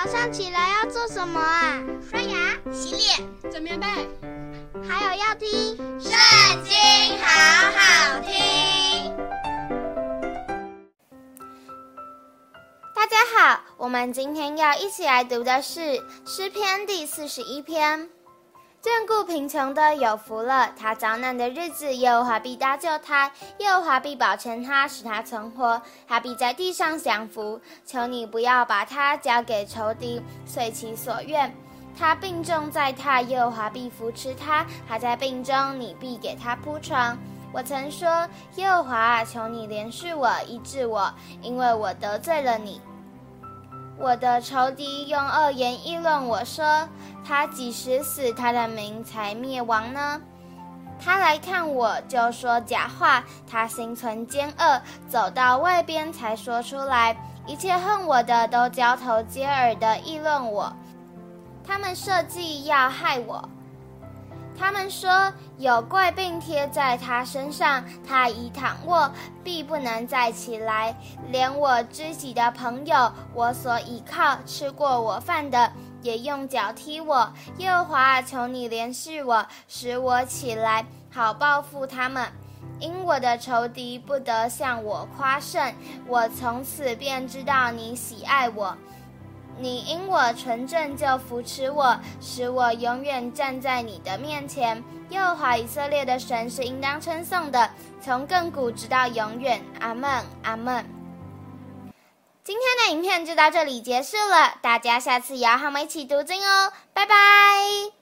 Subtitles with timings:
[0.00, 1.82] 早上起来要做什么啊？
[2.08, 3.86] 刷牙、洗脸、整棉被，
[4.88, 6.12] 还有要听《圣
[6.62, 6.72] 经》，
[7.20, 9.12] 好好听。
[12.94, 18.08] 大家好，我们今天要一起来读的是诗篇第四十一篇。
[18.80, 27.60] 眷顾贫穷的有福了，他遭难的日子，耶和华必搭救他，耶和华必保全他，使他存活，他必在地上享福。
[27.84, 31.52] 求你不要把他交给仇敌，遂其所愿。
[31.98, 37.18] 他病重在榻，耶和华必扶持他；他在病中，你必给他铺床。
[37.52, 42.80] 我曾说，耶和华啊，求你怜恤我，医治我，因为我得罪了你。
[43.98, 46.88] 我的仇敌用恶言议论我说
[47.26, 50.20] ：“他几时死，他的名才灭亡呢？”
[51.00, 57.16] 他来看我就说假话，他心存奸恶，走到外边才说出来。
[57.46, 60.72] 一切恨我的都交头接耳的议论我，
[61.66, 63.48] 他们设计要害我。
[64.58, 69.10] 他们说有怪病贴在他身上，他一躺卧，
[69.44, 70.94] 必不能再起来。
[71.30, 75.70] 连我知己的朋友，我所倚靠、吃过我饭的，
[76.02, 77.32] 也用脚踢我。
[77.58, 82.26] 耶和华，求你怜恤我，使我起来，好报复他们。
[82.80, 85.72] 因我的仇敌不得向我夸胜，
[86.06, 88.76] 我从此便知道你喜爱我。
[89.60, 94.82] 你因我纯正就扶持我，使我永远站在你的面前。
[95.10, 97.70] 耶和华以色列的神是应当称颂的，
[98.00, 99.60] 从亘古直到永远。
[99.80, 100.84] 阿门，阿门。
[102.44, 107.97] 今天的影片就到这里结束了，大家下次也要和我们一起读经哦，拜拜。